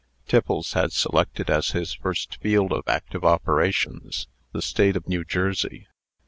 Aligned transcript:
Tiffles 0.27 0.73
had 0.73 0.93
selected, 0.93 1.51
as 1.51 1.73
his 1.73 1.93
first 1.93 2.37
field 2.41 2.73
of 2.73 2.85
active 2.87 3.23
operations, 3.23 4.25
the 4.51 4.59
State 4.59 4.95
of 4.95 5.07
New 5.07 5.23
Jersey. 5.23 5.85